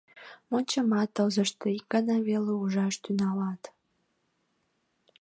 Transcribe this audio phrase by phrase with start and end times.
[0.49, 3.61] Мончамат тылзыште ик гана веле ужаш тӱҥалат.